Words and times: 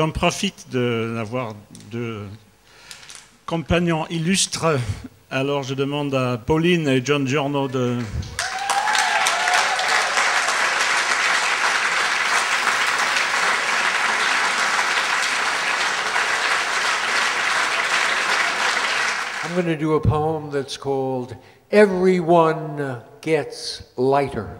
J'en 0.00 0.12
profite 0.12 0.66
d'avoir 0.70 1.54
deux 1.90 2.22
compagnons 3.44 4.06
illustres. 4.08 4.78
Alors 5.32 5.62
je 5.62 5.74
demande 5.74 6.12
à 6.12 6.38
Pauline 6.38 6.88
et 6.88 7.02
John 7.04 7.24
Giorno 7.24 7.68
de... 7.68 7.98
I'm 19.44 19.54
going 19.54 19.66
to 19.66 19.76
do 19.76 19.94
a 19.94 20.00
poem 20.00 20.50
that's 20.50 20.76
called 20.76 21.36
Everyone 21.70 23.00
Gets 23.20 23.84
Lighter. 23.96 24.58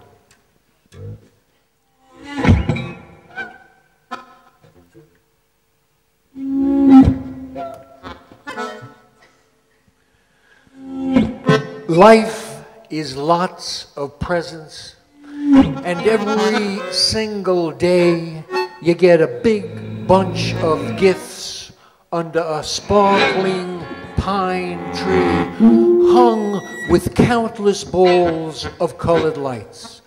Life 11.91 12.63
is 12.89 13.17
lots 13.17 13.91
of 13.97 14.17
presents, 14.17 14.95
and 15.25 15.99
every 16.07 16.79
single 16.93 17.71
day 17.71 18.45
you 18.81 18.93
get 18.93 19.19
a 19.19 19.27
big 19.27 20.07
bunch 20.07 20.53
of 20.63 20.95
gifts 20.95 21.73
under 22.13 22.39
a 22.39 22.63
sparkling 22.63 23.83
pine 24.15 24.79
tree 24.95 25.67
hung 26.13 26.65
with 26.89 27.13
countless 27.13 27.83
balls 27.83 28.65
of 28.79 28.97
colored 28.97 29.35
lights. 29.35 30.01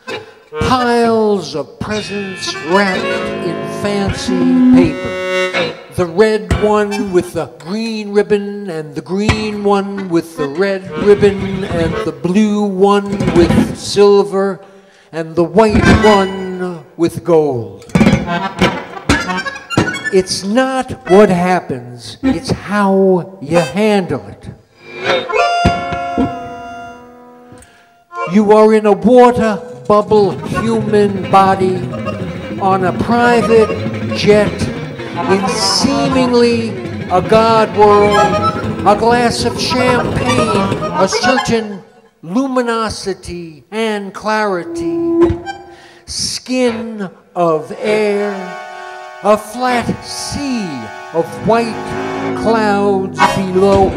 Piles 0.61 1.55
of 1.55 1.79
presents 1.81 2.55
wrapped 2.73 3.05
in 3.47 3.83
fancy 3.83 4.41
paper 4.75 5.24
the 5.97 6.07
red 6.07 6.53
one 6.63 7.13
with 7.13 7.35
the 7.35 7.47
green 7.61 8.13
ribbon, 8.13 8.69
and 8.69 8.95
the 8.97 9.01
green 9.01 9.63
one 9.63 10.09
with 10.09 10.37
the 10.37 10.49
red 10.49 10.91
ribbon, 11.07 11.63
and 11.63 11.95
the 12.05 12.11
blue 12.11 12.65
one 12.65 13.11
with 13.37 13.79
silver, 13.79 14.61
and 15.13 15.37
the 15.37 15.45
white 15.45 15.85
one 16.05 16.85
with 16.97 17.23
gold. 17.23 17.85
It's 20.13 20.43
not 20.43 20.93
what 21.11 21.29
happens, 21.29 22.19
it's 22.23 22.51
how 22.51 23.39
you 23.41 23.59
handle 23.59 24.27
it. 24.27 24.49
You 28.33 28.53
are 28.53 28.75
in 28.75 28.87
a 28.87 28.93
water 28.93 29.63
bubble 29.87 30.33
human 30.47 31.31
body 31.31 31.77
on 32.61 32.85
a 32.85 32.93
private 33.05 34.17
jet 34.17 34.64
in 35.15 35.49
seemingly 35.49 36.71
a 37.09 37.23
God 37.23 37.77
world, 37.79 38.19
a 38.87 38.99
glass 38.99 39.45
of 39.45 39.61
champagne, 39.61 40.83
a 40.93 41.07
certain 41.07 41.83
luminosity 42.23 43.63
and 43.71 44.13
clarity, 44.13 45.39
skin 46.07 47.09
of 47.37 47.73
air, 47.79 48.33
a 49.23 49.37
flat 49.37 49.87
sea 50.05 50.67
of 51.17 51.25
white 51.47 52.37
clouds 52.43 53.19
below, 53.37 53.89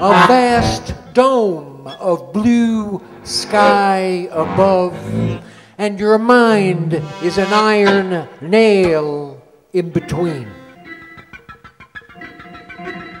a 0.00 0.12
vast 0.26 0.94
dome 1.14 1.86
of 2.00 2.32
blue 2.32 3.00
sky 3.22 4.28
above, 4.32 4.96
and 5.78 6.00
your 6.00 6.18
mind 6.18 6.94
is 7.22 7.38
an 7.38 7.52
iron 7.52 8.28
nail 8.40 9.39
in 9.72 9.90
between. 9.90 10.48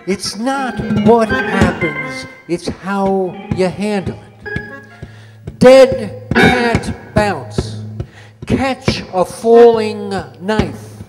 It's 0.06 0.36
not 0.36 0.80
what 1.06 1.28
happens, 1.28 2.26
it's 2.48 2.68
how 2.68 3.48
you 3.56 3.68
handle 3.68 4.18
it. 4.44 5.58
Dead 5.58 6.28
cat 6.34 7.14
bounce, 7.14 7.82
catch 8.46 9.02
a 9.12 9.24
falling 9.24 10.08
knife, 10.40 11.02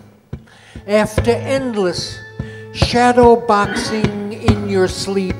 after 0.85 1.31
endless 1.31 2.19
shadow 2.73 3.35
boxing 3.35 4.33
in 4.33 4.69
your 4.69 4.87
sleep, 4.87 5.35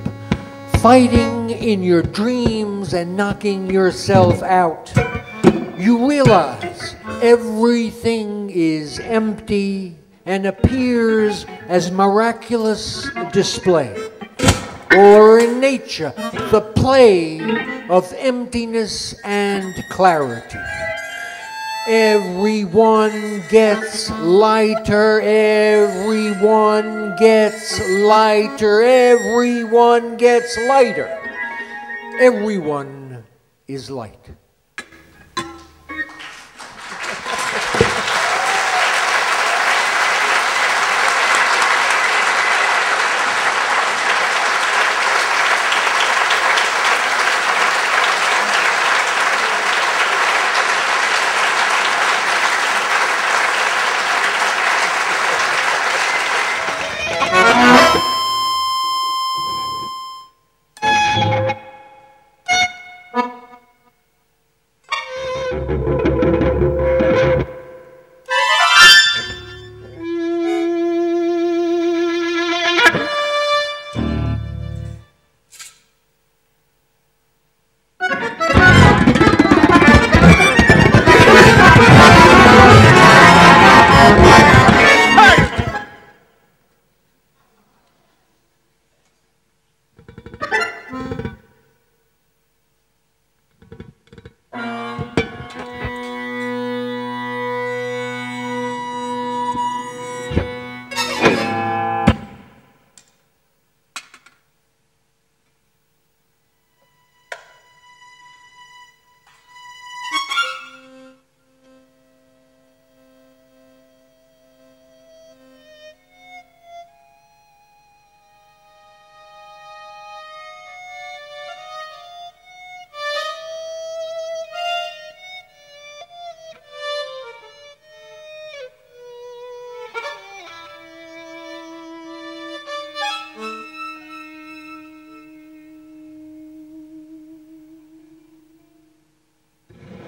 fighting 0.80 1.50
in 1.50 1.83
your 1.83 2.01
dreams 2.01 2.94
and 2.94 3.15
knocking 3.15 3.69
yourself 3.69 4.42
out, 4.42 4.92
you 5.77 6.07
realize 6.07 6.95
everything 7.21 8.50
is 8.50 9.00
empty 9.00 9.95
and 10.25 10.45
appears 10.45 11.45
as 11.68 11.91
miraculous 11.91 13.09
display. 13.31 13.95
Or 14.91 15.39
in 15.39 15.59
nature, 15.59 16.13
the 16.51 16.62
play 16.75 17.39
of 17.89 18.12
emptiness 18.18 19.13
and 19.23 19.73
clarity. 19.89 20.59
Everyone 21.88 23.41
gets 23.50 24.09
lighter, 24.19 25.21
everyone 25.21 27.15
gets 27.18 27.79
lighter, 28.01 28.83
everyone 28.83 30.18
gets 30.18 30.57
lighter. 30.68 31.18
Everyone 32.19 33.23
is 33.68 33.89
light. 33.89 34.29